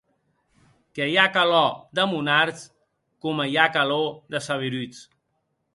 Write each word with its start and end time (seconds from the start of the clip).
Que 0.99 1.05
i 1.11 1.17
a 1.25 1.25
calò 1.35 1.59
de 1.99 2.07
monards, 2.15 2.65
coma 3.27 3.47
i 3.55 3.61
a 3.67 3.69
calò 3.79 4.03
de 4.35 4.45
saberuts. 4.51 5.07